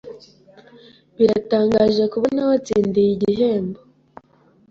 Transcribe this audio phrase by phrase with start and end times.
[1.17, 3.79] Biratangaje kubona watsindiye igihembo.